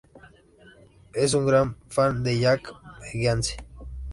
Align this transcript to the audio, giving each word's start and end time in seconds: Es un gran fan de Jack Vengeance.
Es 1.13 1.35
un 1.35 1.45
gran 1.45 1.77
fan 1.87 2.23
de 2.23 2.39
Jack 2.39 2.73
Vengeance. 3.01 3.55